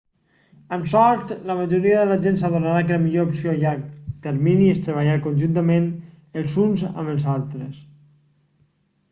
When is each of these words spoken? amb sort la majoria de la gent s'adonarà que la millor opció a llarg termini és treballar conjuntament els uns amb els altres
amb 0.75 0.85
sort 0.91 1.33
la 1.49 1.55
majoria 1.59 1.99
de 1.99 2.07
la 2.11 2.15
gent 2.23 2.39
s'adonarà 2.43 2.79
que 2.87 2.93
la 2.95 3.01
millor 3.03 3.27
opció 3.33 3.51
a 3.53 3.59
llarg 3.65 3.85
termini 4.25 4.71
és 4.77 4.81
treballar 4.89 5.19
conjuntament 5.27 5.87
els 6.43 6.57
uns 6.65 6.85
amb 6.91 7.15
els 7.15 7.31
altres 7.37 7.79